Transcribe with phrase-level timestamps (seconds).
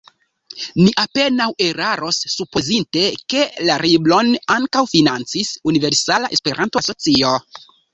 [0.77, 3.05] Ni apenaŭ eraros, supozinte
[3.35, 7.41] ke la libron ankaŭ financis Universala Esperanto Asocio.